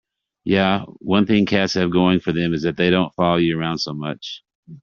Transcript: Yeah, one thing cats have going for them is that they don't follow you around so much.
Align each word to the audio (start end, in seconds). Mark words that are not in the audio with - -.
Yeah, 0.45 0.85
one 0.99 1.27
thing 1.27 1.45
cats 1.45 1.75
have 1.75 1.91
going 1.91 2.19
for 2.19 2.31
them 2.31 2.53
is 2.53 2.63
that 2.63 2.75
they 2.77 2.89
don't 2.89 3.13
follow 3.13 3.37
you 3.37 3.57
around 3.59 3.77
so 3.77 3.93
much. 3.93 4.43